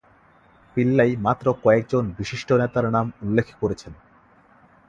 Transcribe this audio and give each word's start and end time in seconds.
পিল্লাই 0.77 1.11
মাত্র 1.17 1.45
কয়েকজন 1.63 2.03
বিশিষ্ট 2.17 2.49
নেতার 2.53 2.85
নাম 2.89 3.05
উল্লেখ 3.21 3.47
করেছেন। 3.61 3.93